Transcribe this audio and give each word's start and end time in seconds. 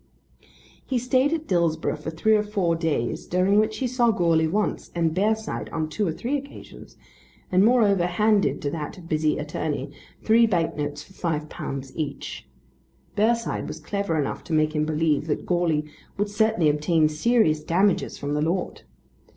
He 0.83 0.97
stayed 0.97 1.31
at 1.31 1.45
Dillsborough 1.45 1.95
for 1.97 2.09
three 2.09 2.35
or 2.35 2.41
four 2.41 2.75
days 2.75 3.27
during 3.27 3.59
which 3.59 3.77
he 3.77 3.87
saw 3.87 4.09
Goarly 4.09 4.47
once 4.47 4.89
and 4.95 5.13
Bearside 5.13 5.69
on 5.71 5.87
two 5.89 6.07
or 6.07 6.11
three 6.11 6.37
occasions, 6.39 6.97
and 7.51 7.63
moreover 7.63 8.07
handed 8.07 8.63
to 8.63 8.71
that 8.71 9.07
busy 9.07 9.37
attorney 9.37 9.91
three 10.23 10.47
bank 10.47 10.75
notes 10.75 11.03
for 11.03 11.13
£5 11.13 11.91
each. 11.93 12.47
Bearside 13.15 13.67
was 13.67 13.79
clever 13.79 14.17
enough 14.19 14.43
to 14.45 14.53
make 14.53 14.73
him 14.73 14.85
believe 14.85 15.27
that 15.27 15.45
Goarly 15.45 15.85
would 16.17 16.29
certainly 16.29 16.67
obtain 16.67 17.07
serious 17.07 17.63
damages 17.63 18.17
from 18.17 18.33
the 18.33 18.41
lord. 18.41 18.81